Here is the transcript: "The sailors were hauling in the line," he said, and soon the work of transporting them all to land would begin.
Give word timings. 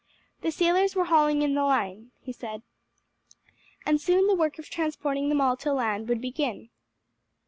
"The 0.41 0.49
sailors 0.51 0.95
were 0.95 1.05
hauling 1.05 1.43
in 1.43 1.53
the 1.53 1.61
line," 1.63 2.09
he 2.21 2.33
said, 2.33 2.63
and 3.85 4.01
soon 4.01 4.25
the 4.25 4.33
work 4.33 4.57
of 4.57 4.67
transporting 4.67 5.29
them 5.29 5.39
all 5.41 5.55
to 5.57 5.71
land 5.71 6.09
would 6.09 6.21
begin. 6.21 6.71